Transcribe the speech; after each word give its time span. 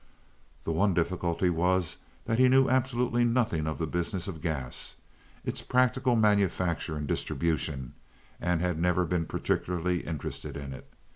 The 0.63 0.71
one 0.71 0.95
difficulty 0.95 1.51
was 1.51 1.97
that 2.25 2.39
he 2.39 2.49
knew 2.49 2.67
absolutely 2.67 3.23
nothing 3.23 3.67
of 3.67 3.77
the 3.77 3.85
business 3.85 4.27
of 4.27 4.41
gas—its 4.41 5.61
practical 5.61 6.15
manufacture 6.15 6.97
and 6.97 7.05
distribution—and 7.07 8.61
had 8.61 8.79
never 8.79 9.05
been 9.05 9.27
particularly 9.27 9.99
interested 9.99 10.55
init. 10.55 10.85